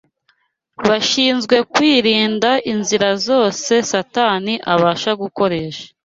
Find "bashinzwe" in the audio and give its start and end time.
0.87-1.55